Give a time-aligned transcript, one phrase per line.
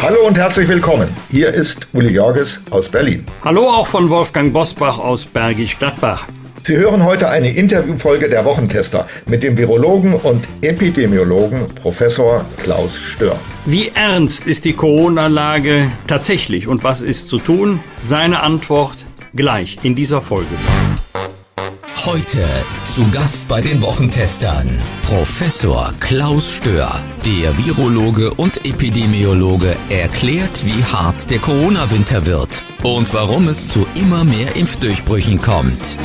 [0.00, 1.08] Hallo und herzlich willkommen.
[1.28, 3.24] Hier ist Uli Jorges aus Berlin.
[3.42, 6.28] Hallo auch von Wolfgang Bosbach aus Bergisch Gladbach.
[6.62, 13.36] Sie hören heute eine Interviewfolge der Wochentester mit dem Virologen und Epidemiologen Professor Klaus Stör.
[13.66, 17.80] Wie ernst ist die Corona-Lage tatsächlich und was ist zu tun?
[18.00, 20.54] Seine Antwort gleich in dieser Folge.
[22.06, 22.44] Heute
[22.84, 26.88] zu Gast bei den Wochentestern Professor Klaus Stör.
[27.26, 34.24] Der Virologe und Epidemiologe erklärt, wie hart der Corona-Winter wird und warum es zu immer
[34.24, 35.98] mehr Impfdurchbrüchen kommt.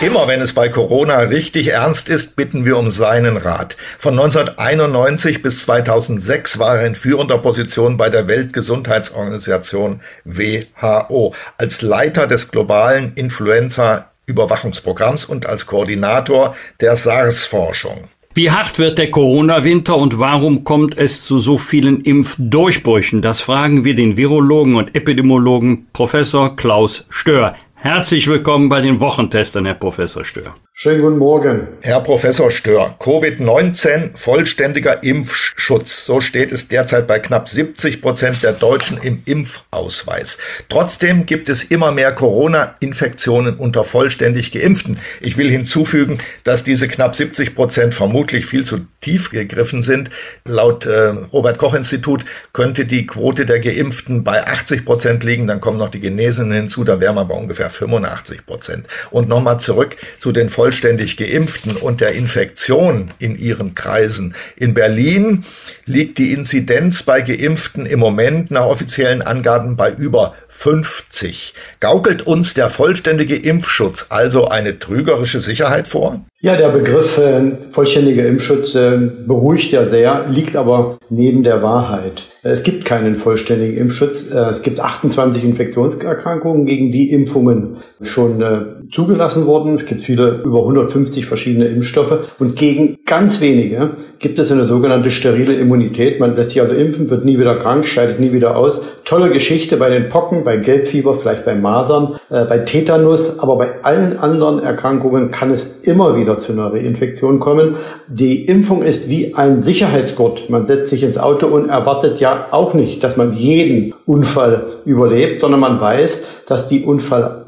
[0.00, 3.76] Immer wenn es bei Corona richtig ernst ist, bitten wir um seinen Rat.
[3.98, 12.26] Von 1991 bis 2006 war er in führender Position bei der Weltgesundheitsorganisation WHO als Leiter
[12.26, 18.08] des globalen Influenza Überwachungsprogramms und als Koordinator der SARS-Forschung.
[18.36, 23.22] Wie hart wird der Corona-Winter und warum kommt es zu so vielen Impfdurchbrüchen?
[23.22, 27.54] Das fragen wir den Virologen und Epidemiologen Professor Klaus Stör.
[27.74, 30.56] Herzlich willkommen bei den Wochentestern, Herr Professor Stör.
[30.76, 31.68] Schönen guten Morgen.
[31.82, 36.04] Herr Professor Stör, Covid-19 vollständiger Impfschutz.
[36.04, 40.36] So steht es derzeit bei knapp 70 Prozent der Deutschen im Impfausweis.
[40.68, 44.98] Trotzdem gibt es immer mehr Corona-Infektionen unter vollständig Geimpften.
[45.20, 50.10] Ich will hinzufügen, dass diese knapp 70 Prozent vermutlich viel zu tief gegriffen sind.
[50.44, 55.46] Laut äh, Robert Koch Institut könnte die Quote der Geimpften bei 80 Prozent liegen.
[55.46, 56.82] Dann kommen noch die Genesenen hinzu.
[56.82, 58.88] Da wären wir bei ungefähr 85 Prozent.
[59.12, 64.34] Und nochmal zurück zu den vollständig Geimpften und der Infektion in ihren Kreisen.
[64.56, 65.44] In Berlin
[65.84, 71.52] liegt die Inzidenz bei Geimpften im Moment nach offiziellen Angaben bei über 50.
[71.80, 76.24] Gaukelt uns der vollständige Impfschutz also eine trügerische Sicherheit vor?
[76.40, 82.24] Ja, der Begriff äh, vollständiger Impfschutz äh, beruhigt ja sehr, liegt aber neben der Wahrheit.
[82.42, 84.30] Es gibt keinen vollständigen Impfschutz.
[84.30, 88.60] Äh, es gibt 28 Infektionserkrankungen, gegen die Impfungen schon äh,
[88.92, 89.78] zugelassen wurden.
[89.78, 92.30] Es gibt viele, über 150 verschiedene Impfstoffe.
[92.38, 96.20] Und gegen ganz wenige gibt es eine sogenannte sterile Immunität.
[96.20, 98.82] Man lässt sich also impfen, wird nie wieder krank, scheidet nie wieder aus.
[99.04, 103.38] Tolle Geschichte bei den Pocken, bei Gelbfieber, vielleicht bei Masern, äh, bei Tetanus.
[103.38, 107.76] Aber bei allen anderen Erkrankungen kann es immer wieder zu einer Reinfektion kommen.
[108.08, 110.48] Die Impfung ist wie ein Sicherheitsgurt.
[110.48, 115.42] Man setzt sich ins Auto und erwartet ja auch nicht, dass man jeden Unfall überlebt,
[115.42, 116.84] sondern man weiß, dass die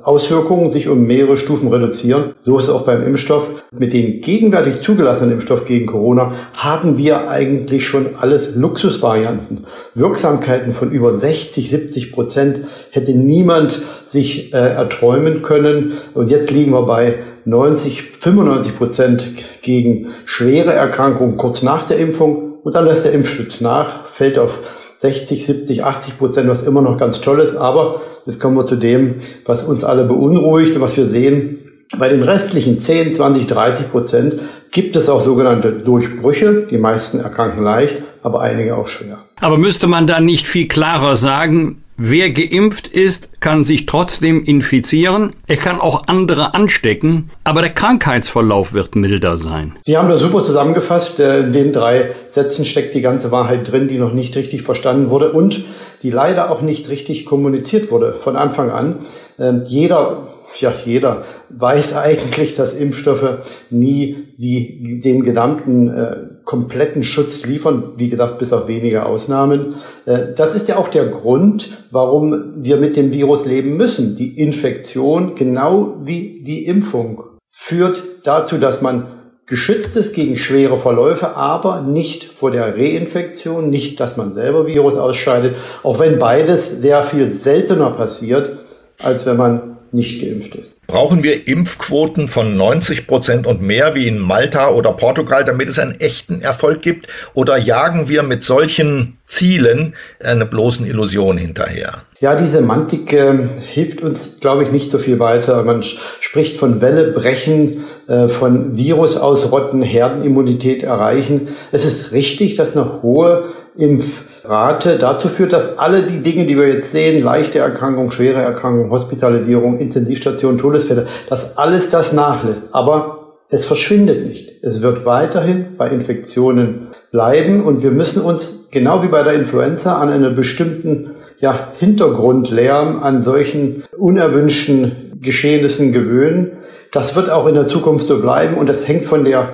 [0.07, 2.35] Unfallauswirkungen sich um mehrere Stufen reduzieren.
[2.45, 3.65] So ist es auch beim Impfstoff.
[3.77, 9.67] Mit dem gegenwärtig zugelassenen Impfstoff gegen Corona haben wir eigentlich schon alles Luxusvarianten.
[9.95, 12.61] Wirksamkeiten von über 60, 70 Prozent
[12.93, 15.95] hätte niemand sich äh, erträumen können.
[16.15, 19.27] Und jetzt liegen wir bei 90, 95 Prozent
[19.63, 22.59] gegen schwere Erkrankungen kurz nach der Impfung.
[22.63, 24.61] Und dann lässt der Impfschutz nach, fällt auf
[24.99, 27.57] 60, 70, 80 Prozent, was immer noch ganz toll ist.
[27.57, 31.59] Aber jetzt kommen wir zu dem, was uns alle beunruhigt und was wir sehen.
[31.99, 34.35] Bei den restlichen 10, 20, 30 Prozent
[34.73, 36.67] gibt es auch sogenannte Durchbrüche.
[36.69, 39.19] Die meisten erkranken leicht, aber einige auch schwer.
[39.41, 45.31] Aber müsste man dann nicht viel klarer sagen, Wer geimpft ist, kann sich trotzdem infizieren.
[45.47, 49.73] Er kann auch andere anstecken, aber der Krankheitsverlauf wird milder sein.
[49.83, 51.21] Sie haben das super zusammengefasst.
[51.21, 55.09] Äh, in den drei Sätzen steckt die ganze Wahrheit drin, die noch nicht richtig verstanden
[55.09, 55.65] wurde und
[56.03, 58.99] die leider auch nicht richtig kommuniziert wurde von Anfang an.
[59.39, 60.29] Ähm, jeder
[60.61, 63.39] ja, jeder weiß eigentlich, dass Impfstoffe
[63.71, 69.75] nie die, den gesamten äh, kompletten Schutz liefern, wie gesagt, bis auf wenige Ausnahmen.
[70.07, 74.17] Äh, das ist ja auch der Grund, warum wir mit dem Virus leben müssen.
[74.17, 79.09] Die Infektion, genau wie die Impfung, führt dazu, dass man
[79.47, 84.95] geschützt ist gegen schwere Verläufe, aber nicht vor der Reinfektion, nicht, dass man selber Virus
[84.95, 88.59] ausscheidet, auch wenn beides sehr viel seltener passiert,
[88.99, 90.87] als wenn man nicht geimpft ist.
[90.87, 95.79] Brauchen wir Impfquoten von 90 Prozent und mehr wie in Malta oder Portugal, damit es
[95.79, 97.09] einen echten Erfolg gibt?
[97.35, 102.03] Oder jagen wir mit solchen Zielen eine bloßen Illusion hinterher?
[102.21, 105.63] Ja, die Semantik äh, hilft uns, glaube ich, nicht so viel weiter.
[105.65, 111.49] Man spricht von Welle brechen, äh, von Virus ausrotten, Herdenimmunität erreichen.
[111.73, 116.69] Es ist richtig, dass eine hohe Impfrate dazu führt, dass alle die Dinge, die wir
[116.69, 122.69] jetzt sehen, leichte Erkrankung, schwere Erkrankung, Hospitalisierung, Intensivstation, Todesfälle, dass alles das nachlässt.
[122.73, 124.63] Aber es verschwindet nicht.
[124.63, 129.99] Es wird weiterhin bei Infektionen bleiben und wir müssen uns, genau wie bei der Influenza,
[129.99, 136.53] an einen bestimmten ja, Hintergrundlärm, an solchen unerwünschten Geschehnissen gewöhnen.
[136.93, 139.51] Das wird auch in der Zukunft so bleiben und das hängt von der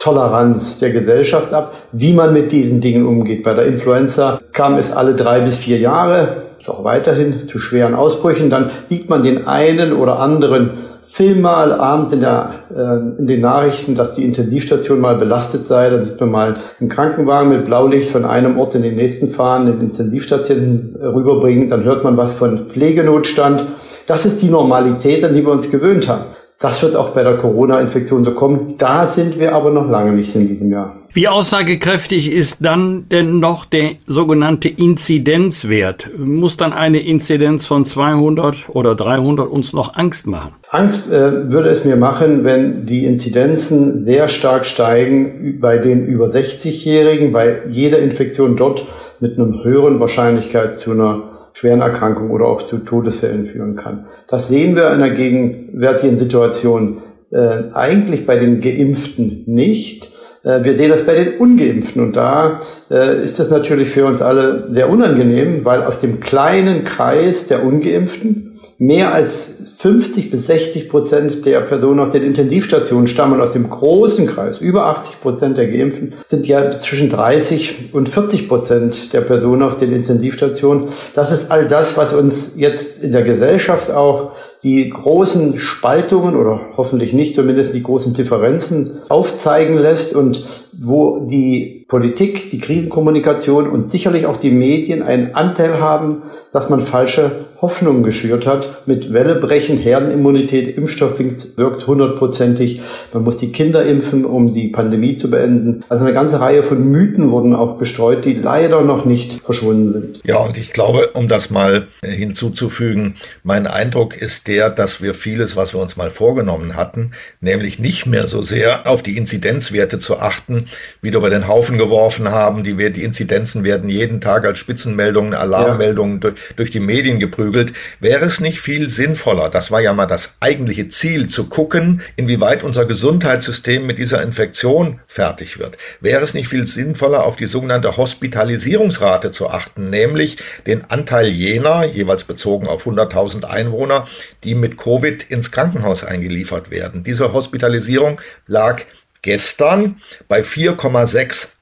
[0.00, 3.44] Schmerztoleranz der Gesellschaft ab, wie man mit diesen Dingen umgeht.
[3.44, 7.94] Bei der Influenza kam es alle drei bis vier Jahre, ist auch weiterhin zu schweren
[7.94, 8.48] Ausbrüchen.
[8.48, 10.70] Dann liegt man den einen oder anderen
[11.04, 15.90] Film mal abends in, der, äh, in den Nachrichten, dass die Intensivstation mal belastet sei.
[15.90, 19.66] Dann sieht man mal einen Krankenwagen mit Blaulicht von einem Ort in den nächsten fahren,
[19.66, 21.68] den Intensivstationen rüberbringen.
[21.68, 23.64] Dann hört man was von Pflegenotstand.
[24.06, 26.24] Das ist die Normalität, an die wir uns gewöhnt haben.
[26.62, 28.74] Das wird auch bei der Corona-Infektion so kommen.
[28.76, 30.94] Da sind wir aber noch lange nicht in diesem Jahr.
[31.10, 36.10] Wie aussagekräftig ist dann denn noch der sogenannte Inzidenzwert?
[36.18, 40.52] Muss dann eine Inzidenz von 200 oder 300 uns noch Angst machen?
[40.68, 46.26] Angst äh, würde es mir machen, wenn die Inzidenzen sehr stark steigen bei den über
[46.26, 48.86] 60-Jährigen, weil jede Infektion dort
[49.18, 54.06] mit einer höheren Wahrscheinlichkeit zu einer schweren Erkrankungen oder auch zu Todesfällen führen kann.
[54.28, 60.10] Das sehen wir in der gegenwärtigen Situation äh, eigentlich bei den Geimpften nicht.
[60.42, 62.60] Äh, wir sehen das bei den Ungeimpften und da
[62.90, 67.62] äh, ist es natürlich für uns alle sehr unangenehm, weil aus dem kleinen Kreis der
[67.62, 68.49] Ungeimpften
[68.80, 74.26] mehr als 50 bis 60 Prozent der Personen auf den Intensivstationen stammen aus dem großen
[74.26, 74.58] Kreis.
[74.58, 79.76] Über 80 Prozent der Geimpften sind ja zwischen 30 und 40 Prozent der Personen auf
[79.76, 80.88] den Intensivstationen.
[81.14, 84.32] Das ist all das, was uns jetzt in der Gesellschaft auch
[84.62, 90.46] die großen Spaltungen oder hoffentlich nicht zumindest die großen Differenzen aufzeigen lässt und
[90.82, 96.22] wo die Politik, die Krisenkommunikation und sicherlich auch die Medien einen Anteil haben,
[96.52, 102.80] dass man falsche Hoffnungen geschürt hat mit Wellebrechen, Herdenimmunität, Impfstoff wirkt hundertprozentig.
[103.12, 105.84] Man muss die Kinder impfen, um die Pandemie zu beenden.
[105.90, 110.20] Also eine ganze Reihe von Mythen wurden auch bestreut, die leider noch nicht verschwunden sind.
[110.24, 115.56] Ja, und ich glaube, um das mal hinzuzufügen, mein Eindruck ist der, dass wir vieles,
[115.56, 117.10] was wir uns mal vorgenommen hatten,
[117.42, 120.64] nämlich nicht mehr so sehr auf die Inzidenzwerte zu achten,
[121.02, 122.64] wieder über den Haufen geworfen haben.
[122.64, 126.20] Die, die Inzidenzen werden jeden Tag als Spitzenmeldungen, Alarmmeldungen ja.
[126.20, 127.72] durch, durch die Medien geprügelt.
[128.00, 132.62] Wäre es nicht viel sinnvoller, das war ja mal das eigentliche Ziel, zu gucken, inwieweit
[132.62, 135.78] unser Gesundheitssystem mit dieser Infektion fertig wird?
[136.00, 141.84] Wäre es nicht viel sinnvoller, auf die sogenannte Hospitalisierungsrate zu achten, nämlich den Anteil jener,
[141.84, 144.06] jeweils bezogen auf 100.000 Einwohner,
[144.44, 147.04] die mit Covid ins Krankenhaus eingeliefert werden?
[147.04, 148.82] Diese Hospitalisierung lag
[149.22, 150.42] gestern bei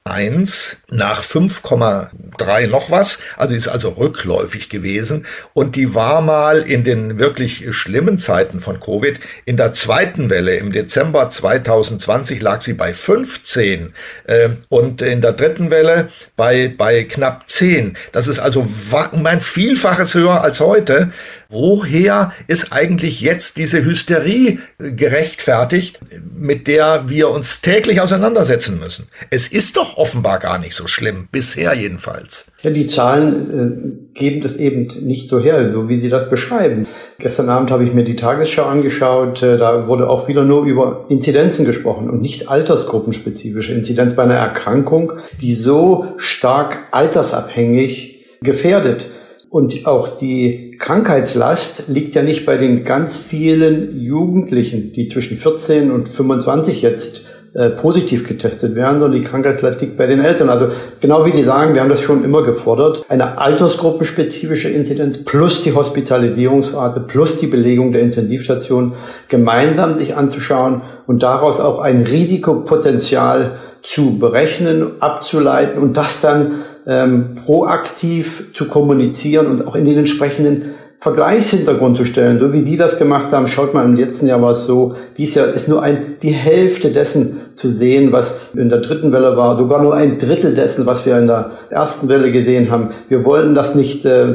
[0.05, 6.83] 4,61 nach 5,3 noch was, also ist also rückläufig gewesen und die war mal in
[6.83, 12.73] den wirklich schlimmen Zeiten von Covid in der zweiten Welle im Dezember 2020 lag sie
[12.73, 13.93] bei 15
[14.25, 17.97] äh, und in der dritten Welle bei bei knapp 10.
[18.11, 18.67] Das ist also
[19.11, 21.11] um ein Vielfaches höher als heute.
[21.51, 25.99] Woher ist eigentlich jetzt diese Hysterie gerechtfertigt,
[26.35, 29.07] mit der wir uns täglich auseinandersetzen müssen?
[29.31, 32.45] Es ist doch offenbar gar nicht so schlimm, bisher jedenfalls.
[32.61, 36.87] Ja, die Zahlen äh, geben das eben nicht so her, so wie Sie das beschreiben.
[37.19, 41.05] Gestern Abend habe ich mir die Tagesschau angeschaut, äh, da wurde auch wieder nur über
[41.09, 49.09] Inzidenzen gesprochen und nicht altersgruppenspezifische Inzidenz bei einer Erkrankung, die so stark altersabhängig gefährdet.
[49.49, 55.91] Und auch die Krankheitslast liegt ja nicht bei den ganz vielen Jugendlichen, die zwischen 14
[55.91, 60.49] und 25 jetzt äh, positiv getestet werden, sondern die Krankheitslast liegt bei den Eltern.
[60.49, 60.67] Also
[61.01, 65.73] genau wie die sagen, wir haben das schon immer gefordert, eine altersgruppenspezifische Inzidenz plus die
[65.73, 68.93] Hospitalisierungsrate plus die Belegung der Intensivstation
[69.29, 77.35] gemeinsam sich anzuschauen und daraus auch ein Risikopotenzial zu berechnen, abzuleiten und das dann ähm,
[77.45, 82.99] proaktiv zu kommunizieren und auch in den entsprechenden Vergleichshintergrund zu stellen, so wie die das
[82.99, 83.47] gemacht haben.
[83.47, 86.91] Schaut mal, im letzten Jahr war es so, dieses Jahr ist nur ein, die Hälfte
[86.91, 91.05] dessen zu sehen, was in der dritten Welle war, sogar nur ein Drittel dessen, was
[91.05, 92.89] wir in der ersten Welle gesehen haben.
[93.07, 94.27] Wir wollen das nicht, äh,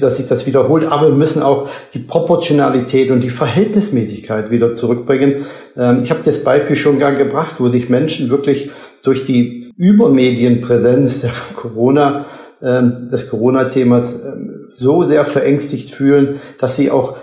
[0.00, 5.44] dass sich das wiederholt, aber wir müssen auch die Proportionalität und die Verhältnismäßigkeit wieder zurückbringen.
[5.76, 8.70] Ähm, ich habe das Beispiel schon gar gebracht, wo sich Menschen wirklich
[9.02, 12.24] durch die Übermedienpräsenz der Corona
[12.62, 17.16] ähm, des Corona-Themas ähm, so sehr verängstigt fühlen, dass sie auch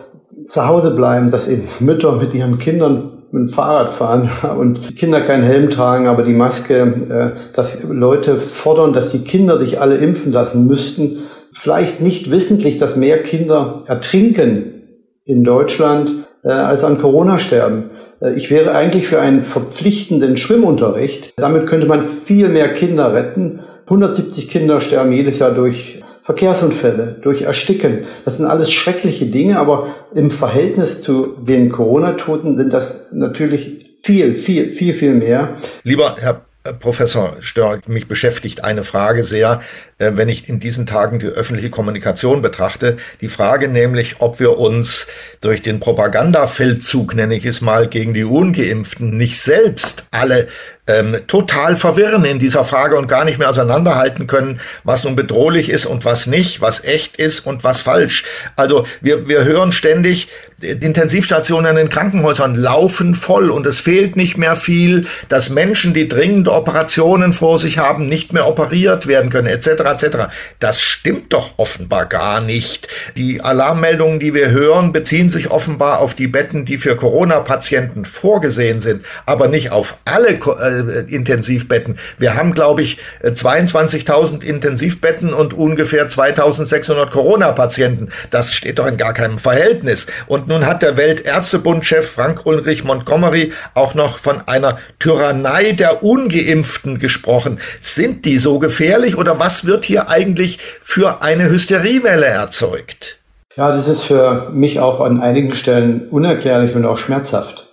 [0.48, 4.30] zu Hause bleiben, dass eben Mütter mit ihren Kindern mit dem Fahrrad fahren
[4.60, 9.24] und die Kinder keinen Helm tragen, aber die Maske, äh, dass Leute fordern, dass die
[9.24, 14.84] Kinder sich alle impfen lassen müssten, vielleicht nicht wissentlich, dass mehr Kinder ertrinken
[15.26, 16.12] in Deutschland
[16.44, 17.90] äh, als an Corona sterben.
[18.22, 21.34] Äh, ich wäre eigentlich für einen verpflichtenden Schwimmunterricht.
[21.38, 23.62] Damit könnte man viel mehr Kinder retten.
[23.86, 28.06] 170 Kinder sterben jedes Jahr durch Verkehrsunfälle, durch Ersticken.
[28.24, 34.36] Das sind alles schreckliche Dinge, aber im Verhältnis zu den Corona-Toten sind das natürlich viel,
[34.36, 35.56] viel, viel, viel mehr.
[35.84, 36.42] Lieber Herr
[36.80, 39.62] Professor Stör, mich beschäftigt eine Frage sehr,
[39.98, 42.98] wenn ich in diesen Tagen die öffentliche Kommunikation betrachte.
[43.22, 45.08] Die Frage nämlich, ob wir uns
[45.42, 50.48] durch den Propagandafeldzug, nenne ich es mal, gegen die Ungeimpften nicht selbst alle
[50.86, 55.70] ähm, total verwirren in dieser Frage und gar nicht mehr auseinanderhalten können, was nun bedrohlich
[55.70, 58.26] ist und was nicht, was echt ist und was falsch.
[58.58, 60.28] Also wir, wir hören ständig,
[60.62, 66.08] Intensivstationen in den Krankenhäusern laufen voll und es fehlt nicht mehr viel, dass Menschen, die
[66.08, 69.93] dringende Operationen vor sich haben, nicht mehr operiert werden können, etc.
[69.94, 70.34] etc.
[70.60, 72.88] Das stimmt doch offenbar gar nicht.
[73.16, 78.80] Die Alarmmeldungen, die wir hören, beziehen sich offenbar auf die Betten, die für Corona-Patienten vorgesehen
[78.80, 81.98] sind, aber nicht auf alle äh, Intensivbetten.
[82.18, 88.10] Wir haben, glaube ich, 22.000 Intensivbetten und ungefähr 2.600 Corona-Patienten.
[88.30, 90.08] Das steht doch in gar keinem Verhältnis.
[90.28, 97.00] Und nun hat der Weltärztebund-Chef Frank Ulrich Montgomery auch noch von einer Tyrannei der Ungeimpften
[97.00, 97.60] gesprochen.
[97.82, 103.20] Sind die so gefährlich oder was wird hier eigentlich für eine Hysteriewelle erzeugt?
[103.56, 107.68] Ja, das ist für mich auch an einigen Stellen unerklärlich und auch schmerzhaft.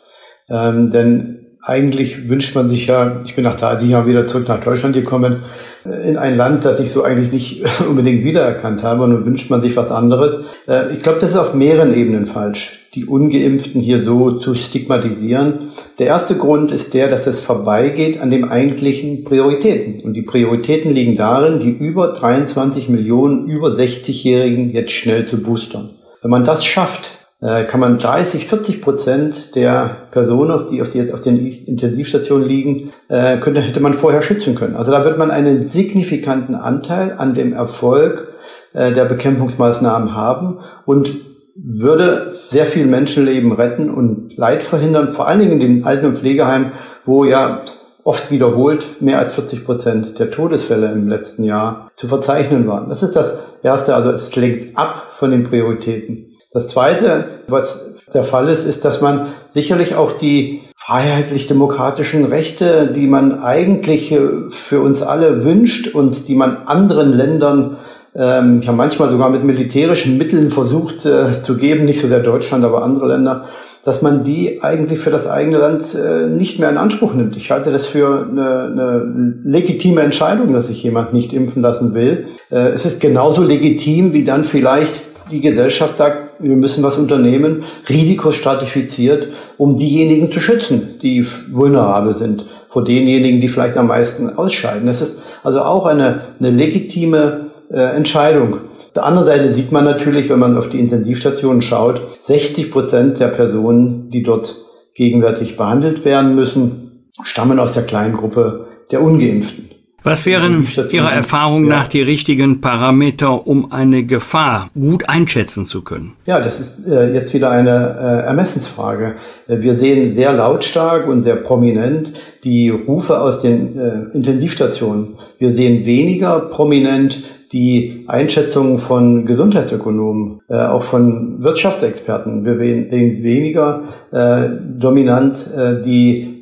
[0.48, 4.62] Ähm, denn eigentlich wünscht man sich ja, ich bin nach drei Jahren wieder zurück nach
[4.62, 5.42] Deutschland gekommen,
[5.84, 9.04] äh, in ein Land, das ich so eigentlich nicht unbedingt wiedererkannt habe.
[9.04, 10.44] Und nun wünscht man sich was anderes.
[10.66, 15.72] Äh, ich glaube, das ist auf mehreren Ebenen falsch, die Ungeimpften hier so zu stigmatisieren.
[15.98, 20.00] Der erste Grund ist der, dass es vorbeigeht an den eigentlichen Prioritäten.
[20.00, 25.90] Und die Prioritäten liegen darin, die über 23 Millionen über 60-Jährigen jetzt schnell zu boostern.
[26.22, 30.90] Wenn man das schafft, äh, kann man 30, 40 Prozent der Personen, auf die, auf
[30.90, 34.76] die jetzt auf den Intensivstationen liegen, äh, könnte, hätte man vorher schützen können.
[34.76, 38.34] Also da wird man einen signifikanten Anteil an dem Erfolg
[38.74, 41.12] äh, der Bekämpfungsmaßnahmen haben und
[41.54, 46.18] würde sehr viel Menschenleben retten und Leid verhindern, vor allen Dingen in den Alten- und
[46.18, 46.72] Pflegeheimen,
[47.04, 47.62] wo ja
[48.04, 52.88] oft wiederholt mehr als 40 Prozent der Todesfälle im letzten Jahr zu verzeichnen waren.
[52.88, 56.29] Das ist das Erste, also es lenkt ab von den Prioritäten.
[56.52, 63.06] Das Zweite, was der Fall ist, ist, dass man sicherlich auch die freiheitlich-demokratischen Rechte, die
[63.06, 64.16] man eigentlich
[64.50, 67.76] für uns alle wünscht und die man anderen Ländern
[68.16, 72.64] ähm, ja manchmal sogar mit militärischen Mitteln versucht äh, zu geben, nicht so sehr Deutschland,
[72.64, 73.44] aber andere Länder,
[73.84, 77.36] dass man die eigentlich für das eigene Land äh, nicht mehr in Anspruch nimmt.
[77.36, 82.26] Ich halte das für eine, eine legitime Entscheidung, dass sich jemand nicht impfen lassen will.
[82.50, 84.94] Äh, es ist genauso legitim, wie dann vielleicht
[85.30, 92.46] die Gesellschaft sagt, wir müssen was unternehmen, risikostratifiziert, um diejenigen zu schützen, die vulnerabel sind,
[92.68, 94.86] vor denjenigen, die vielleicht am meisten ausscheiden.
[94.86, 98.54] Das ist also auch eine, eine legitime äh, Entscheidung.
[98.54, 103.20] Auf der anderen Seite sieht man natürlich, wenn man auf die Intensivstationen schaut, 60 Prozent
[103.20, 104.56] der Personen, die dort
[104.94, 109.69] gegenwärtig behandelt werden müssen, stammen aus der kleinen Gruppe der Ungeimpften.
[110.02, 116.14] Was wären Ihrer Erfahrung nach die richtigen Parameter, um eine Gefahr gut einschätzen zu können?
[116.24, 119.16] Ja, das ist äh, jetzt wieder eine äh, Ermessensfrage.
[119.46, 122.14] Äh, wir sehen sehr lautstark und sehr prominent
[122.44, 125.18] die Rufe aus den äh, Intensivstationen.
[125.38, 132.46] Wir sehen weniger prominent die Einschätzungen von Gesundheitsökonomen, äh, auch von Wirtschaftsexperten.
[132.46, 135.36] Wir sehen weniger äh, dominant
[135.84, 136.36] die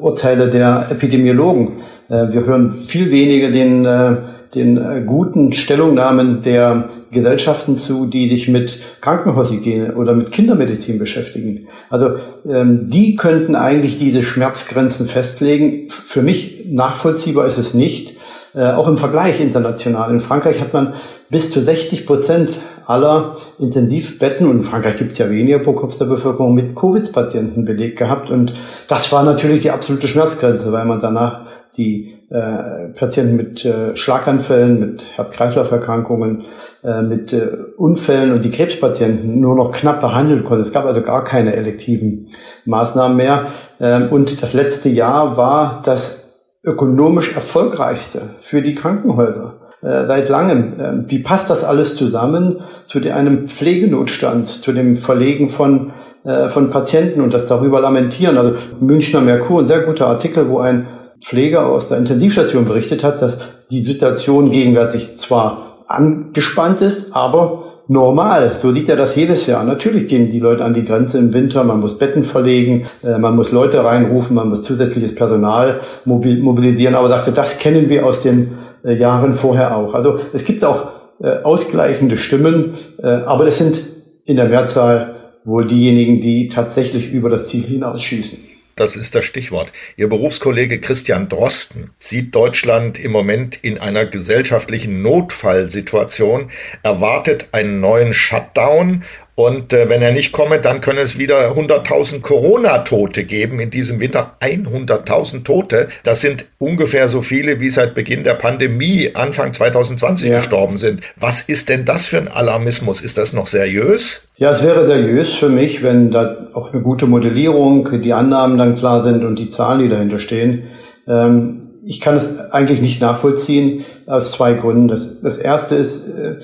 [0.00, 1.84] Urteile der Epidemiologen.
[2.08, 4.16] Äh, wir hören viel weniger den, äh,
[4.54, 11.66] den äh, guten Stellungnahmen der Gesellschaften zu, die sich mit Krankenhaushygiene oder mit Kindermedizin beschäftigen.
[11.90, 12.16] Also
[12.48, 15.88] ähm, die könnten eigentlich diese Schmerzgrenzen festlegen.
[15.90, 18.16] Für mich nachvollziehbar ist es nicht.
[18.58, 20.10] auch im Vergleich international.
[20.10, 20.94] In Frankreich hat man
[21.28, 25.98] bis zu 60 Prozent aller Intensivbetten, und in Frankreich gibt es ja weniger pro Kopf
[25.98, 28.30] der Bevölkerung, mit Covid-Patienten belegt gehabt.
[28.30, 28.54] Und
[28.88, 31.45] das war natürlich die absolute Schmerzgrenze, weil man danach
[31.76, 36.44] die äh, Patienten mit äh, Schlaganfällen, mit Herz-Kreislauf-Erkrankungen,
[36.82, 40.62] äh, mit äh, Unfällen und die Krebspatienten nur noch knapp behandeln konnte.
[40.62, 42.30] Es gab also gar keine elektiven
[42.64, 43.48] Maßnahmen mehr.
[43.80, 49.54] Ähm, und das letzte Jahr war das ökonomisch erfolgreichste für die Krankenhäuser.
[49.82, 50.80] äh, seit langem.
[50.80, 55.92] Äh, wie passt das alles zusammen zu einem Pflegenotstand, zu dem Verlegen von,
[56.24, 58.38] äh, von Patienten und das darüber lamentieren?
[58.38, 60.88] Also Münchner Merkur, ein sehr guter Artikel, wo ein
[61.20, 63.38] Pfleger aus der Intensivstation berichtet hat, dass
[63.70, 68.54] die Situation gegenwärtig zwar angespannt ist, aber normal.
[68.54, 69.64] So sieht er das jedes Jahr.
[69.64, 73.36] Natürlich gehen die Leute an die Grenze im Winter, man muss Betten verlegen, äh, man
[73.36, 76.94] muss Leute reinrufen, man muss zusätzliches Personal mobilisieren.
[76.94, 78.52] Aber sagte, das kennen wir aus den
[78.84, 79.94] äh, Jahren vorher auch.
[79.94, 83.82] Also es gibt auch äh, ausgleichende Stimmen, aber das sind
[84.26, 88.38] in der Mehrzahl wohl diejenigen, die tatsächlich über das Ziel hinausschießen.
[88.76, 89.72] Das ist das Stichwort.
[89.96, 96.50] Ihr Berufskollege Christian Drosten sieht Deutschland im Moment in einer gesellschaftlichen Notfallsituation,
[96.82, 99.02] erwartet einen neuen Shutdown
[99.36, 103.60] und äh, wenn er nicht komme, dann können es wieder 100.000 Corona-Tote geben.
[103.60, 105.88] In diesem Winter 100.000 Tote.
[106.04, 110.38] Das sind ungefähr so viele, wie seit Beginn der Pandemie Anfang 2020 ja.
[110.38, 111.02] gestorben sind.
[111.16, 113.02] Was ist denn das für ein Alarmismus?
[113.02, 114.26] Ist das noch seriös?
[114.36, 118.74] Ja, es wäre seriös für mich, wenn da auch eine gute Modellierung, die Annahmen dann
[118.74, 120.68] klar sind und die Zahlen, die dahinter stehen.
[121.06, 124.88] Ähm, ich kann es eigentlich nicht nachvollziehen aus zwei Gründen.
[124.88, 126.40] Das, das erste ist, äh,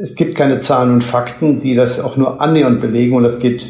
[0.00, 3.66] es gibt keine Zahlen und Fakten, die das auch nur annähernd belegen und das geht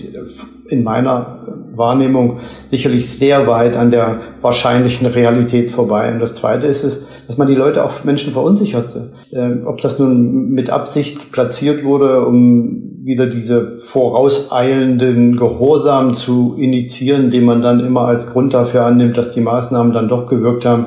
[0.69, 1.40] in meiner
[1.81, 2.39] Wahrnehmung
[2.71, 6.13] sicherlich sehr weit an der wahrscheinlichen Realität vorbei.
[6.13, 9.11] Und das Zweite ist es, dass man die Leute auch Menschen verunsicherte.
[9.33, 17.31] Ähm, ob das nun mit Absicht platziert wurde, um wieder diese vorauseilenden Gehorsam zu initiieren,
[17.31, 20.87] den man dann immer als Grund dafür annimmt, dass die Maßnahmen dann doch gewirkt haben,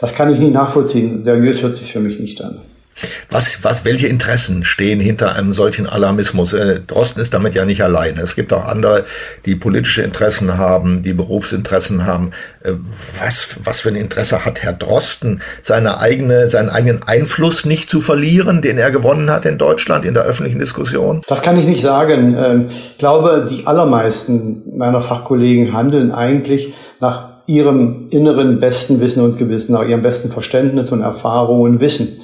[0.00, 1.22] das kann ich nicht nachvollziehen.
[1.22, 2.58] Seriös hört sich für mich nicht an.
[3.30, 6.52] Was, was, welche Interessen stehen hinter einem solchen Alarmismus?
[6.52, 8.20] Äh, Drosten ist damit ja nicht alleine.
[8.20, 9.04] Es gibt auch andere,
[9.46, 12.32] die politische Interessen haben, die Berufsinteressen haben.
[12.62, 12.72] Äh,
[13.18, 18.00] was, was für ein Interesse hat Herr Drosten, seine eigene, seinen eigenen Einfluss nicht zu
[18.00, 21.22] verlieren, den er gewonnen hat in Deutschland in der öffentlichen Diskussion?
[21.26, 22.36] Das kann ich nicht sagen.
[22.38, 29.38] Ähm, ich glaube, die allermeisten meiner Fachkollegen handeln eigentlich nach ihrem inneren besten Wissen und
[29.38, 32.21] Gewissen, nach ihrem besten Verständnis und Erfahrung und Wissen.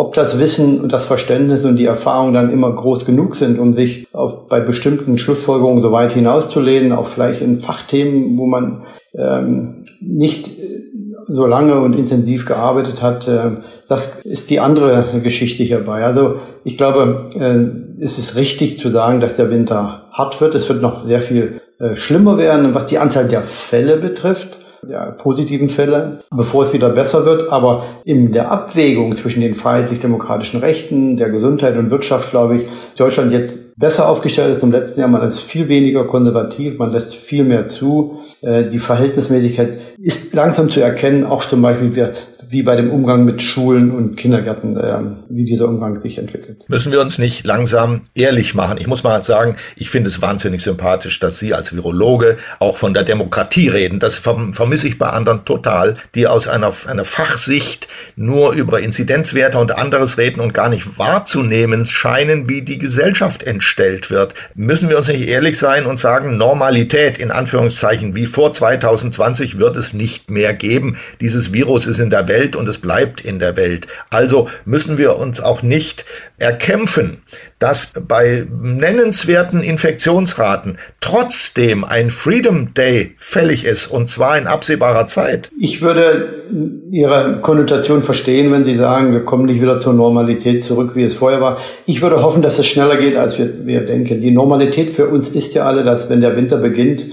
[0.00, 3.74] Ob das Wissen und das Verständnis und die Erfahrung dann immer groß genug sind, um
[3.74, 9.84] sich auf, bei bestimmten Schlussfolgerungen so weit hinauszulehnen, auch vielleicht in Fachthemen, wo man ähm,
[10.00, 10.80] nicht äh,
[11.26, 13.58] so lange und intensiv gearbeitet hat, äh,
[13.90, 16.02] das ist die andere Geschichte hierbei.
[16.02, 20.54] Also ich glaube, äh, es ist richtig zu sagen, dass der Winter hart wird.
[20.54, 25.06] Es wird noch sehr viel äh, schlimmer werden, was die Anzahl der Fälle betrifft ja,
[25.06, 27.50] positiven Fälle, bevor es wieder besser wird.
[27.50, 32.66] Aber in der Abwägung zwischen den freiheitlich-demokratischen Rechten, der Gesundheit und Wirtschaft, glaube ich,
[32.96, 35.08] Deutschland jetzt besser aufgestellt ist im letzten Jahr.
[35.08, 38.20] Man ist viel weniger konservativ, man lässt viel mehr zu.
[38.42, 42.14] Äh, die Verhältnismäßigkeit ist langsam zu erkennen, auch zum Beispiel
[42.50, 46.64] wie bei dem Umgang mit Schulen und Kindergärten, äh, wie dieser Umgang sich entwickelt.
[46.66, 48.76] Müssen wir uns nicht langsam ehrlich machen?
[48.78, 52.92] Ich muss mal sagen, ich finde es wahnsinnig sympathisch, dass Sie als Virologe auch von
[52.92, 54.00] der Demokratie reden.
[54.00, 57.86] Das vermisse ich bei anderen total, die aus einer, einer Fachsicht
[58.16, 64.10] nur über Inzidenzwerte und anderes reden und gar nicht wahrzunehmen scheinen, wie die Gesellschaft entstellt
[64.10, 64.34] wird.
[64.56, 69.76] Müssen wir uns nicht ehrlich sein und sagen, Normalität in Anführungszeichen wie vor 2020 wird
[69.76, 70.96] es nicht mehr geben.
[71.20, 73.86] Dieses Virus ist in der Welt Welt und es bleibt in der Welt.
[74.08, 76.04] Also müssen wir uns auch nicht
[76.38, 77.18] erkämpfen,
[77.58, 85.50] dass bei nennenswerten Infektionsraten trotzdem ein Freedom Day fällig ist und zwar in absehbarer Zeit.
[85.60, 86.46] Ich würde
[86.90, 91.14] Ihre Konnotation verstehen, wenn Sie sagen, wir kommen nicht wieder zur Normalität zurück, wie es
[91.14, 91.58] vorher war.
[91.84, 94.22] Ich würde hoffen, dass es schneller geht, als wir, wir denken.
[94.22, 97.06] Die Normalität für uns ist ja alle, dass wenn der Winter beginnt,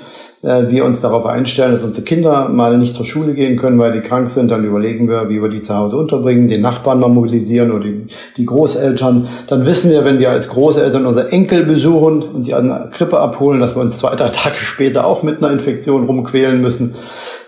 [0.47, 3.91] äh, wir uns darauf einstellen, dass unsere Kinder mal nicht zur Schule gehen können, weil
[3.91, 4.49] die krank sind.
[4.49, 8.07] Dann überlegen wir, wie wir die zu Hause unterbringen, den Nachbarn mal mobilisieren oder die,
[8.37, 9.27] die Großeltern.
[9.47, 13.19] Dann wissen wir, wenn wir als Großeltern unsere Enkel besuchen und die an der Krippe
[13.19, 16.95] abholen, dass wir uns zwei, drei Tage später auch mit einer Infektion rumquälen müssen.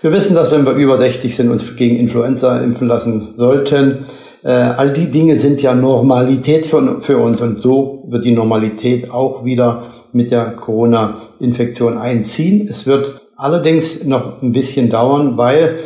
[0.02, 4.04] Wir wissen, dass wenn wir über 60 sind, uns gegen Influenza impfen lassen sollten.
[4.42, 9.10] Äh, all die Dinge sind ja Normalität für, für uns und so wird die Normalität
[9.10, 12.66] auch wieder mit der Corona-Infektion einziehen.
[12.68, 15.78] Es wird allerdings noch ein bisschen dauern, weil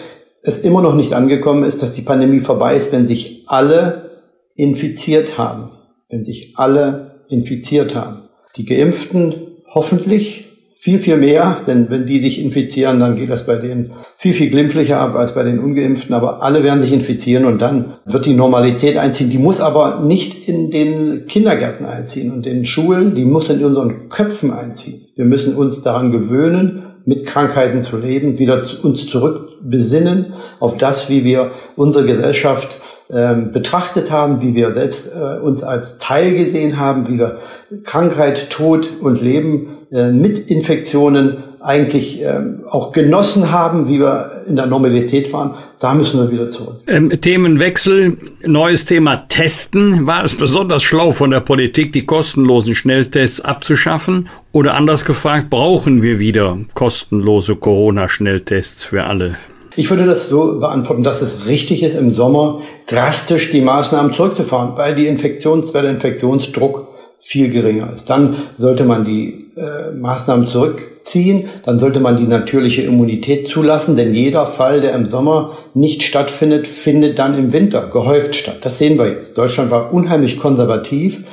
[0.43, 4.11] es immer noch nicht angekommen ist, dass die Pandemie vorbei ist, wenn sich alle
[4.55, 5.71] infiziert haben.
[6.09, 8.29] Wenn sich alle infiziert haben.
[8.57, 9.35] Die Geimpften
[9.69, 10.54] hoffentlich
[10.85, 14.51] viel, viel mehr, denn wenn die sich infizieren, dann geht das bei denen viel, viel
[14.51, 18.35] glimpflicher ab als bei den Ungeimpften, aber alle werden sich infizieren und dann wird die
[18.35, 19.31] Normalität einziehen.
[19.31, 23.64] Die muss aber nicht in den Kindergärten einziehen und in den Schulen, die muss in
[23.64, 25.01] unseren Köpfen einziehen.
[25.16, 31.25] Wir müssen uns daran gewöhnen, mit Krankheiten zu leben, wieder uns zurückbesinnen auf das, wie
[31.25, 37.07] wir unsere Gesellschaft ähm, betrachtet haben, wie wir selbst äh, uns als Teil gesehen haben,
[37.09, 37.38] wie wir
[37.85, 44.55] Krankheit, Tod und Leben äh, mit Infektionen eigentlich ähm, auch genossen haben, wie wir in
[44.55, 46.83] der Normalität waren, da müssen wir wieder zurück.
[46.87, 50.07] Ähm, Themenwechsel, neues Thema Testen.
[50.07, 54.29] War es besonders schlau von der Politik, die kostenlosen Schnelltests abzuschaffen?
[54.53, 59.37] Oder anders gefragt, brauchen wir wieder kostenlose Corona-Schnelltests für alle?
[59.74, 64.77] Ich würde das so beantworten, dass es richtig ist, im Sommer drastisch die Maßnahmen zurückzufahren,
[64.77, 66.88] weil die Infektions, weil der Infektionsdruck
[67.20, 68.11] viel geringer ist.
[68.11, 74.12] Dann sollte man die äh, Maßnahmen zurückziehen, dann sollte man die natürliche Immunität zulassen, denn
[74.12, 78.59] jeder Fall, der im Sommer nicht stattfindet, findet dann im Winter gehäuft statt.
[78.62, 79.38] Das sehen wir jetzt.
[79.38, 81.25] Deutschland war unheimlich konservativ.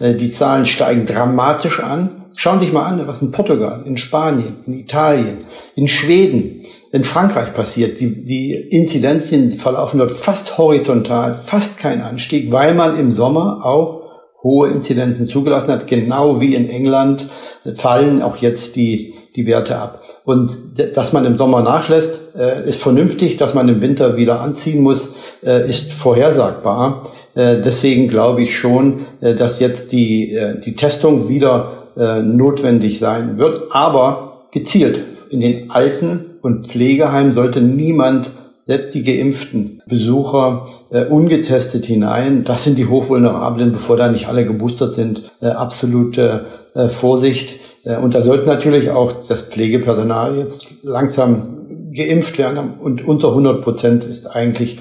[0.00, 2.24] Äh, die Zahlen steigen dramatisch an.
[2.34, 5.38] Schauen Sie sich mal an, was in Portugal, in Spanien, in Italien,
[5.74, 8.00] in Schweden, in Frankreich passiert.
[8.00, 14.07] Die, die Inzidenzien verlaufen dort fast horizontal, fast kein Anstieg, weil man im Sommer auch
[14.42, 17.28] hohe Inzidenzen zugelassen hat, genau wie in England
[17.74, 20.02] fallen auch jetzt die, die Werte ab.
[20.24, 20.56] Und
[20.94, 25.14] dass man im Sommer nachlässt, äh, ist vernünftig, dass man im Winter wieder anziehen muss,
[25.42, 27.10] äh, ist vorhersagbar.
[27.34, 31.74] Äh, deswegen glaube ich schon, dass jetzt die, die Testung wieder
[32.22, 35.04] notwendig sein wird, aber gezielt.
[35.30, 38.30] In den Alten- und Pflegeheimen sollte niemand
[38.68, 42.44] selbst die geimpften Besucher äh, ungetestet hinein.
[42.44, 45.22] Das sind die Hochvulnerablen, bevor da nicht alle geboostert sind.
[45.40, 47.60] Äh, absolute äh, Vorsicht.
[47.84, 52.74] Äh, und da sollte natürlich auch das Pflegepersonal jetzt langsam geimpft werden.
[52.78, 54.78] Und unter 100 Prozent ist eigentlich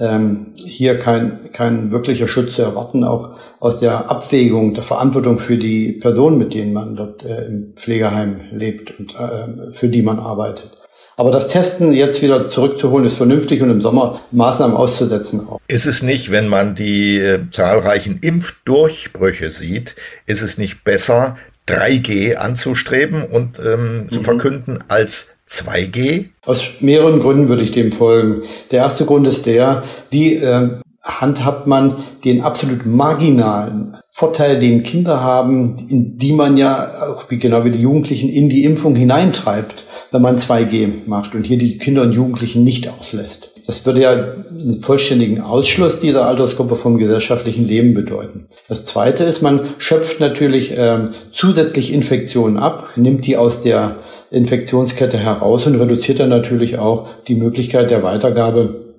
[0.00, 5.56] ähm, hier kein, kein wirklicher Schutz zu erwarten, auch aus der Abwägung der Verantwortung für
[5.56, 10.18] die Personen, mit denen man dort äh, im Pflegeheim lebt und äh, für die man
[10.18, 10.76] arbeitet.
[11.18, 15.60] Aber das Testen jetzt wieder zurückzuholen, ist vernünftig und im Sommer Maßnahmen auszusetzen auch.
[15.66, 22.36] Ist es nicht, wenn man die äh, zahlreichen Impfdurchbrüche sieht, ist es nicht besser, 3G
[22.36, 24.12] anzustreben und ähm, mhm.
[24.12, 26.26] zu verkünden als 2G?
[26.46, 28.42] Aus mehreren Gründen würde ich dem folgen.
[28.70, 30.78] Der erste Grund ist der, wie äh,
[31.08, 37.38] handhabt man den absolut marginalen Vorteil, den Kinder haben, in die man ja auch wie
[37.38, 41.78] genau wie die Jugendlichen in die Impfung hineintreibt, wenn man 2G macht und hier die
[41.78, 43.50] Kinder und Jugendlichen nicht auslässt.
[43.66, 48.46] Das würde ja einen vollständigen Ausschluss dieser Altersgruppe vom gesellschaftlichen Leben bedeuten.
[48.66, 53.96] Das Zweite ist, man schöpft natürlich ähm, zusätzlich Infektionen ab, nimmt die aus der
[54.30, 58.96] Infektionskette heraus und reduziert dann natürlich auch die Möglichkeit der Weitergabe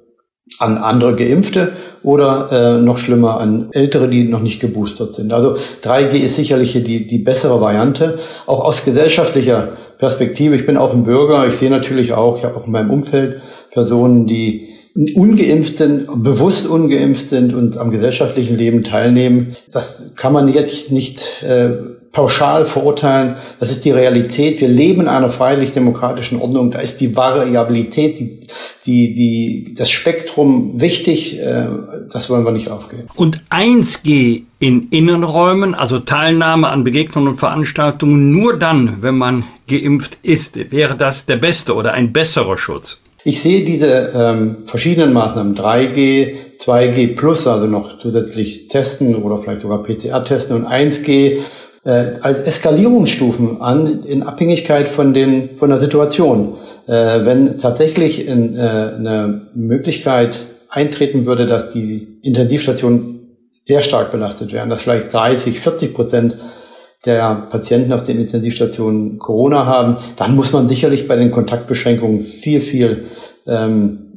[0.57, 5.33] an andere Geimpfte oder äh, noch schlimmer an Ältere, die noch nicht geboostert sind.
[5.33, 10.55] Also 3G ist sicherlich die, die bessere Variante, auch aus gesellschaftlicher Perspektive.
[10.55, 13.41] Ich bin auch ein Bürger, ich sehe natürlich auch, ich habe auch in meinem Umfeld
[13.71, 14.69] Personen, die
[15.15, 19.53] ungeimpft sind, bewusst ungeimpft sind und am gesellschaftlichen Leben teilnehmen.
[19.71, 21.71] Das kann man jetzt nicht äh,
[22.19, 23.37] pauschal verurteilen.
[23.61, 24.59] Das ist die Realität.
[24.59, 26.69] Wir leben in einer freiheitlich-demokratischen Ordnung.
[26.69, 28.47] Da ist die Variabilität, die,
[28.85, 31.39] die, die, das Spektrum wichtig.
[31.39, 31.67] Äh,
[32.11, 33.03] das wollen wir nicht aufgeben.
[33.15, 40.17] Und 1G in Innenräumen, also Teilnahme an Begegnungen und Veranstaltungen, nur dann, wenn man geimpft
[40.21, 43.01] ist, wäre das der beste oder ein besserer Schutz.
[43.23, 49.61] Ich sehe diese ähm, verschiedenen Maßnahmen 3G, 2G plus, also noch zusätzlich testen oder vielleicht
[49.61, 51.43] sogar PCR testen und 1G
[51.83, 56.57] äh, als Eskalierungsstufen an in Abhängigkeit von den von der Situation.
[56.87, 60.39] Äh, wenn tatsächlich in, äh, eine Möglichkeit
[60.69, 66.37] eintreten würde, dass die Intensivstationen sehr stark belastet werden, dass vielleicht 30, 40 Prozent
[67.05, 72.61] der Patienten auf den Intensivstationen Corona haben, dann muss man sicherlich bei den Kontaktbeschränkungen viel,
[72.61, 73.05] viel
[73.47, 74.08] ähm,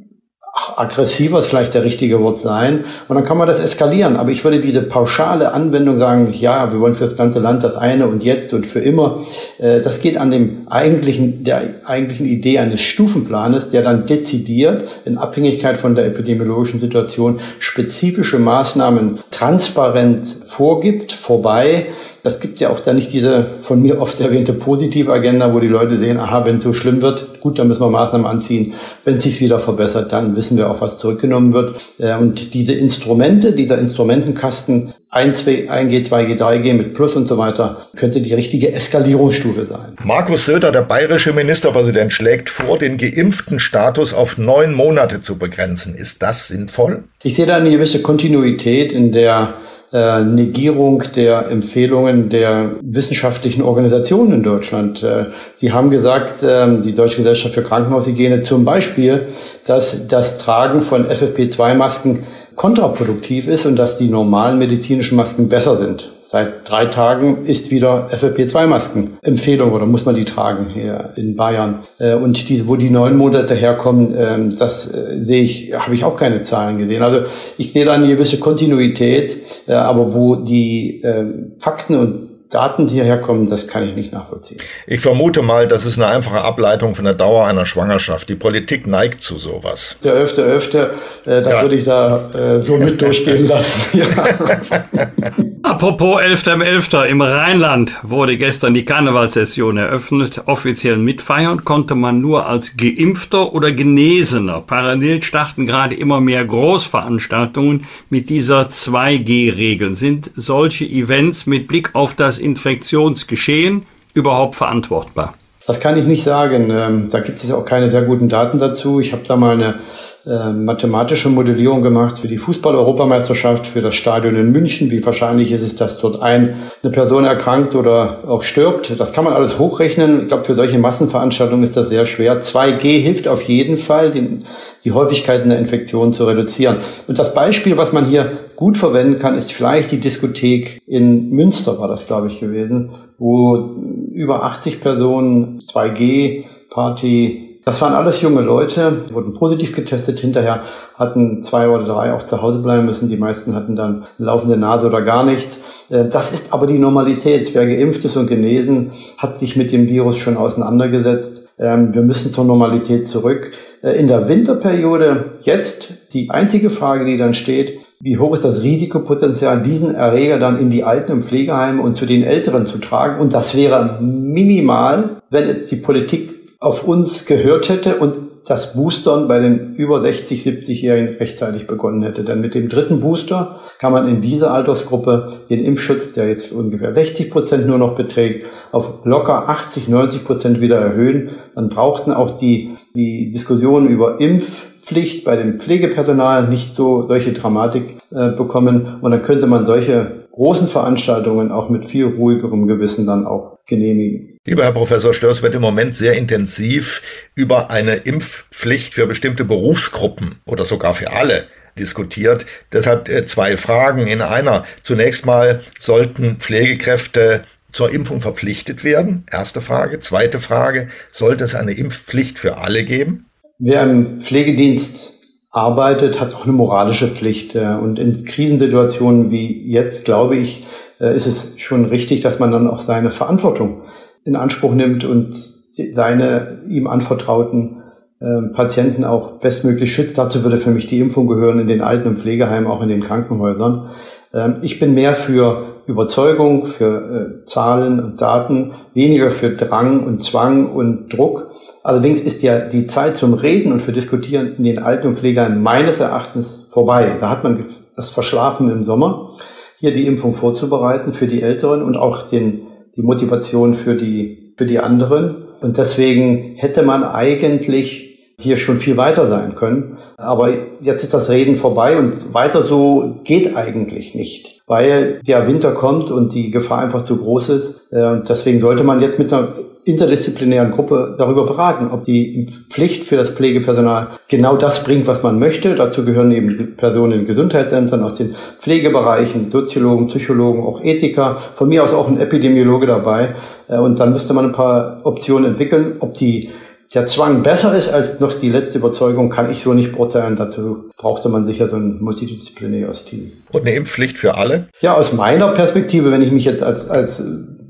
[0.75, 2.85] aggressiver ist vielleicht der richtige Wort sein.
[3.07, 4.15] Und dann kann man das eskalieren.
[4.15, 7.75] Aber ich würde diese pauschale Anwendung sagen, ja, wir wollen für das ganze Land das
[7.75, 9.23] eine und jetzt und für immer.
[9.57, 15.17] Äh, das geht an dem eigentlichen, der eigentlichen Idee eines Stufenplanes, der dann dezidiert in
[15.17, 21.87] Abhängigkeit von der epidemiologischen Situation spezifische Maßnahmen transparent vorgibt, vorbei
[22.23, 25.67] das gibt ja auch da nicht diese von mir oft erwähnte positive Agenda, wo die
[25.67, 28.75] Leute sehen, aha, wenn es so schlimm wird, gut, dann müssen wir Maßnahmen anziehen.
[29.03, 31.83] Wenn es sich wieder verbessert, dann wissen wir auch, was zurückgenommen wird.
[31.99, 38.21] Äh, und diese Instrumente, dieser Instrumentenkasten, 1G, 2G, 3G mit Plus und so weiter, könnte
[38.21, 39.97] die richtige Eskalierungsstufe sein.
[40.03, 45.93] Markus Söder, der bayerische Ministerpräsident, schlägt vor, den geimpften Status auf neun Monate zu begrenzen.
[45.93, 47.03] Ist das sinnvoll?
[47.21, 49.55] Ich sehe da eine gewisse Kontinuität in der
[49.93, 55.03] äh, Negierung der Empfehlungen der wissenschaftlichen Organisationen in Deutschland.
[55.03, 55.27] Äh,
[55.57, 59.27] Sie haben gesagt, äh, die Deutsche Gesellschaft für Krankenhaushygiene zum Beispiel,
[59.67, 62.23] dass das Tragen von FFP2-Masken
[62.55, 66.11] kontraproduktiv ist und dass die normalen medizinischen Masken besser sind.
[66.33, 71.83] Seit drei Tagen ist wieder FFP2-Masken Empfehlung oder muss man die tragen hier in Bayern.
[71.99, 76.03] Äh, und die, wo die neun Monate herkommen, ähm, das äh, sehe ich, habe ich
[76.03, 77.03] auch keine Zahlen gesehen.
[77.03, 77.27] Also
[77.59, 82.95] ich sehe da eine gewisse Kontinuität, äh, aber wo die ähm, Fakten und Daten, die
[82.95, 84.59] hierher kommen, das kann ich nicht nachvollziehen.
[84.87, 88.27] Ich vermute mal, das ist eine einfache Ableitung von der Dauer einer Schwangerschaft.
[88.27, 89.97] Die Politik neigt zu sowas.
[90.03, 90.93] Der öfter, öfter,
[91.25, 91.61] äh, das ja.
[91.61, 93.99] würde ich da äh, so mit durchgehen lassen.
[93.99, 94.07] Ja.
[95.65, 96.91] Apropos 11.11.
[96.91, 97.05] .11.
[97.05, 100.41] Im Rheinland wurde gestern die Karnevalssession eröffnet.
[100.45, 104.59] Offiziell mitfeiern konnte man nur als Geimpfter oder Genesener.
[104.59, 109.95] Parallel starten gerade immer mehr Großveranstaltungen mit dieser 2G-Regel.
[109.95, 115.35] Sind solche Events mit Blick auf das Infektionsgeschehen überhaupt verantwortbar?
[115.65, 116.71] Das kann ich nicht sagen.
[116.71, 118.99] Ähm, da gibt es auch keine sehr guten Daten dazu.
[118.99, 119.79] Ich habe da mal eine
[120.25, 124.89] äh, mathematische Modellierung gemacht für die Fußball-Europameisterschaft, für das Stadion in München.
[124.89, 128.99] Wie wahrscheinlich ist es, dass dort ein, eine Person erkrankt oder auch stirbt?
[128.99, 130.21] Das kann man alles hochrechnen.
[130.21, 132.41] Ich glaube, für solche Massenveranstaltungen ist das sehr schwer.
[132.41, 134.43] 2G hilft auf jeden Fall, die,
[134.83, 136.77] die Häufigkeiten der Infektionen zu reduzieren.
[137.07, 141.79] Und das Beispiel, was man hier gut verwenden kann, ist vielleicht die Diskothek in Münster,
[141.79, 143.77] war das, glaube ich, gewesen wo
[144.11, 150.19] über 80 Personen 2G Party das waren alles junge Leute, wurden positiv getestet.
[150.19, 150.63] Hinterher
[150.95, 153.09] hatten zwei oder drei auch zu Hause bleiben müssen.
[153.09, 155.87] Die meisten hatten dann laufende Nase oder gar nichts.
[155.89, 157.53] Äh, das ist aber die Normalität.
[157.53, 161.47] Wer geimpft ist und genesen, hat sich mit dem Virus schon auseinandergesetzt.
[161.57, 163.53] Ähm, wir müssen zur Normalität zurück.
[163.81, 168.63] Äh, in der Winterperiode jetzt die einzige Frage, die dann steht, wie hoch ist das
[168.63, 173.21] Risikopotenzial, diesen Erreger dann in die Alten- und Pflegeheimen und zu den Älteren zu tragen?
[173.21, 176.32] Und das wäre minimal, wenn jetzt die Politik
[176.63, 182.23] auf uns gehört hätte und das Boostern bei den über 60, 70-Jährigen rechtzeitig begonnen hätte.
[182.23, 186.93] Denn mit dem dritten Booster kann man in dieser Altersgruppe den Impfschutz, der jetzt ungefähr
[186.93, 191.31] 60 Prozent nur noch beträgt, auf locker 80, 90 Prozent wieder erhöhen.
[191.53, 197.97] Dann brauchten auch die, die Diskussionen über Impfpflicht bei dem Pflegepersonal nicht so solche Dramatik
[198.11, 198.99] äh, bekommen.
[199.01, 204.32] Und dann könnte man solche großen Veranstaltungen auch mit viel ruhigerem Gewissen dann auch genehmigen.
[204.45, 207.01] Lieber Herr Professor Störs, wird im Moment sehr intensiv
[207.33, 211.45] über eine Impfpflicht für bestimmte Berufsgruppen oder sogar für alle
[211.79, 212.45] diskutiert.
[212.73, 214.65] Deshalb äh, zwei Fragen in einer.
[214.81, 219.25] Zunächst mal sollten Pflegekräfte zur Impfung verpflichtet werden?
[219.31, 220.01] Erste Frage.
[220.01, 223.27] Zweite Frage, sollte es eine Impfpflicht für alle geben?
[223.59, 225.13] Wer im Pflegedienst
[225.51, 227.55] arbeitet, hat auch eine moralische Pflicht.
[227.55, 230.67] Äh, und in Krisensituationen wie jetzt, glaube ich,
[230.99, 233.83] äh, ist es schon richtig, dass man dann auch seine Verantwortung
[234.25, 237.83] in Anspruch nimmt und seine ihm anvertrauten
[238.21, 240.17] ähm, Patienten auch bestmöglich schützt.
[240.17, 243.03] Dazu würde für mich die Impfung gehören in den Alten- und Pflegeheimen, auch in den
[243.03, 243.89] Krankenhäusern.
[244.33, 250.23] Ähm, ich bin mehr für Überzeugung, für äh, Zahlen und Daten, weniger für Drang und
[250.23, 251.51] Zwang und Druck.
[251.83, 255.61] Allerdings ist ja die Zeit zum Reden und für Diskutieren in den Alten- und Pflegeheimen
[255.61, 257.17] meines Erachtens vorbei.
[257.19, 257.65] Da hat man
[257.97, 259.31] das verschlafen im Sommer,
[259.79, 262.62] hier die Impfung vorzubereiten für die Älteren und auch den,
[262.95, 265.45] die Motivation für die, für die anderen.
[265.61, 269.97] Und deswegen hätte man eigentlich hier schon viel weiter sein können.
[270.17, 270.49] Aber
[270.81, 276.11] jetzt ist das Reden vorbei und weiter so geht eigentlich nicht, weil der Winter kommt
[276.11, 277.81] und die Gefahr einfach zu groß ist.
[277.91, 279.53] Äh, und deswegen sollte man jetzt mit einer
[279.85, 285.39] interdisziplinären Gruppe darüber beraten, ob die Pflicht für das Pflegepersonal genau das bringt, was man
[285.39, 285.75] möchte.
[285.75, 291.83] Dazu gehören eben Personen in Gesundheitsämtern aus den Pflegebereichen, Soziologen, Psychologen, auch Ethiker, von mir
[291.83, 293.35] aus auch ein Epidemiologe dabei.
[293.67, 296.49] Äh, und dann müsste man ein paar Optionen entwickeln, ob die
[296.93, 300.35] der Zwang besser ist als noch die letzte Überzeugung, kann ich so nicht beurteilen.
[300.35, 303.31] Dazu brauchte man sicher so ein multidisziplinäres Team.
[303.51, 304.67] Und eine Impfpflicht für alle?
[304.79, 307.23] Ja, aus meiner Perspektive, wenn ich mich jetzt als, als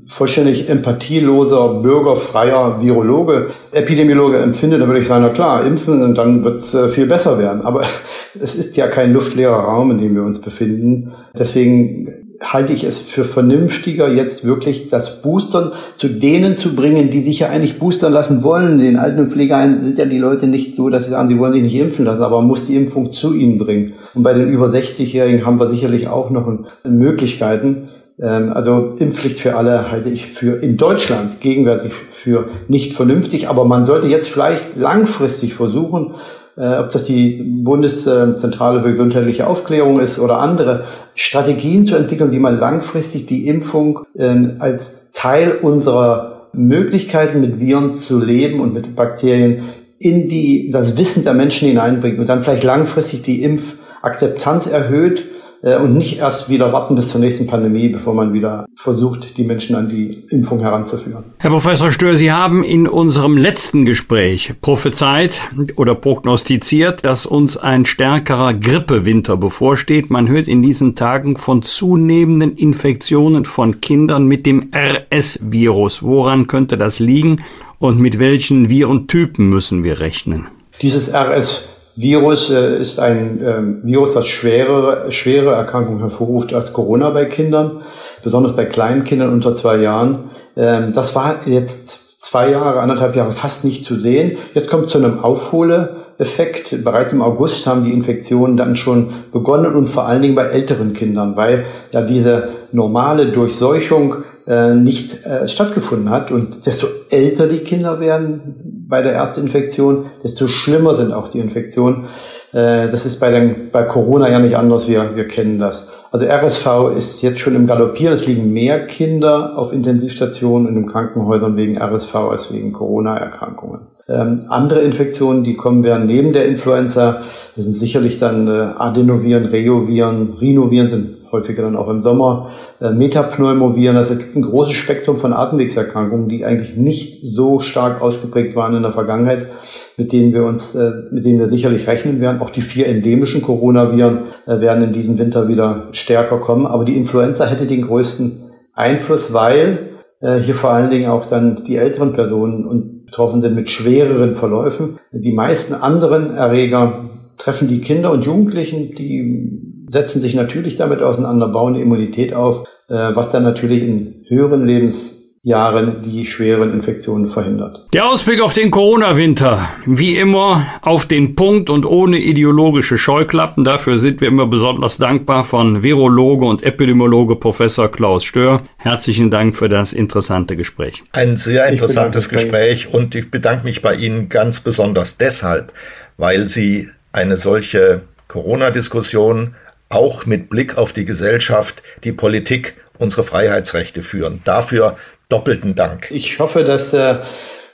[0.06, 6.44] vollständig empathieloser, bürgerfreier Virologe, Epidemiologe empfinde, dann würde ich sagen, na klar, impfen und dann
[6.44, 7.62] wird es äh, viel besser werden.
[7.62, 7.82] Aber
[8.40, 11.12] es ist ja kein luftleerer Raum, in dem wir uns befinden.
[11.38, 17.22] Deswegen halte ich es für vernünftiger, jetzt wirklich das Boostern zu denen zu bringen, die
[17.22, 18.78] sich ja eigentlich boostern lassen wollen.
[18.78, 21.62] Den alten Pflegeheimen sind ja die Leute nicht so, dass sie sagen, sie wollen sich
[21.62, 23.94] nicht impfen lassen, aber man muss die Impfung zu ihnen bringen.
[24.14, 26.46] Und bei den über 60-Jährigen haben wir sicherlich auch noch
[26.84, 27.88] Möglichkeiten.
[28.20, 33.64] Ähm, also Impfpflicht für alle halte ich für in Deutschland gegenwärtig für nicht vernünftig, aber
[33.64, 36.14] man sollte jetzt vielleicht langfristig versuchen,
[36.56, 42.38] äh, ob das die Bundeszentrale für gesundheitliche Aufklärung ist oder andere, Strategien zu entwickeln, wie
[42.38, 48.94] man langfristig die Impfung äh, als Teil unserer Möglichkeiten mit Viren zu leben und mit
[48.94, 49.64] Bakterien
[49.98, 55.24] in die, das Wissen der Menschen hineinbringt und dann vielleicht langfristig die Impfakzeptanz erhöht
[55.64, 59.74] und nicht erst wieder warten bis zur nächsten Pandemie, bevor man wieder versucht, die Menschen
[59.76, 61.24] an die Impfung heranzuführen.
[61.38, 65.40] Herr Professor Stör, Sie haben in unserem letzten Gespräch prophezeit
[65.76, 70.10] oder prognostiziert, dass uns ein stärkerer Grippewinter bevorsteht.
[70.10, 76.02] Man hört in diesen Tagen von zunehmenden Infektionen von Kindern mit dem RS-Virus.
[76.02, 77.42] Woran könnte das liegen
[77.78, 80.48] und mit welchen Virentypen müssen wir rechnen?
[80.82, 87.10] Dieses RS Virus äh, ist ein ähm, Virus, das schwere, schwere Erkrankungen hervorruft als Corona
[87.10, 87.82] bei Kindern,
[88.22, 90.30] besonders bei kleinen Kindern unter zwei Jahren.
[90.56, 94.38] Ähm, das war jetzt zwei Jahre, anderthalb Jahre fast nicht zu sehen.
[94.54, 96.82] Jetzt kommt zu einem Aufholeeffekt.
[96.82, 100.94] Bereits im August haben die Infektionen dann schon begonnen und vor allen Dingen bei älteren
[100.94, 106.30] Kindern, weil ja diese normale Durchseuchung äh, nicht äh, stattgefunden hat.
[106.30, 112.04] Und desto älter die Kinder werden bei der Erstinfektion, desto schlimmer sind auch die Infektionen.
[112.52, 115.88] Äh, das ist bei, den, bei Corona ja nicht anders, wir, wir kennen das.
[116.12, 118.14] Also RSV ist jetzt schon im Galoppieren.
[118.14, 123.88] Es liegen mehr Kinder auf Intensivstationen und in Krankenhäusern wegen RSV als wegen Corona-Erkrankungen.
[124.06, 127.22] Ähm, andere Infektionen, die kommen werden neben der Influenza,
[127.56, 132.90] das sind sicherlich dann äh, Adenoviren, Reoviren, Rhinoviren sind häufiger dann auch im Sommer, äh,
[132.90, 133.96] Metapneumoviren.
[133.96, 138.74] Also es gibt ein großes Spektrum von Atemwegserkrankungen, die eigentlich nicht so stark ausgeprägt waren
[138.74, 139.48] in der Vergangenheit,
[139.96, 142.40] mit denen wir uns, äh, mit denen wir sicherlich rechnen werden.
[142.40, 146.66] Auch die vier endemischen Coronaviren äh, werden in diesem Winter wieder stärker kommen.
[146.66, 151.64] Aber die Influenza hätte den größten Einfluss, weil äh, hier vor allen Dingen auch dann
[151.64, 154.98] die älteren Personen und betroffen sind mit schwereren Verläufen.
[155.12, 161.48] Die meisten anderen Erreger treffen die Kinder und Jugendlichen, die setzen sich natürlich damit auseinander,
[161.48, 167.86] bauen Immunität auf, äh, was dann natürlich in höheren Lebensjahren die schweren Infektionen verhindert.
[167.92, 169.68] Der Ausblick auf den Corona-Winter.
[169.84, 173.64] Wie immer auf den Punkt und ohne ideologische Scheuklappen.
[173.64, 178.62] Dafür sind wir immer besonders dankbar von Virologe und Epidemiologe Professor Klaus Stör.
[178.76, 181.02] Herzlichen Dank für das interessante Gespräch.
[181.12, 185.72] Ein sehr interessantes Gespräch und ich bedanke mich bei Ihnen ganz besonders deshalb,
[186.16, 189.54] weil Sie eine solche Corona-Diskussion
[189.94, 194.40] auch mit Blick auf die Gesellschaft, die Politik, unsere Freiheitsrechte führen.
[194.44, 194.96] Dafür
[195.28, 196.10] doppelten Dank.
[196.10, 197.16] Ich hoffe, dass äh,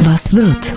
[0.00, 0.72] Was wird?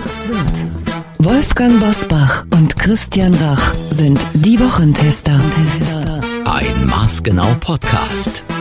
[1.18, 5.40] Wolfgang Bosbach und Christian Rach sind die Wochentester.
[6.44, 8.44] Ein Maßgenau Podcast.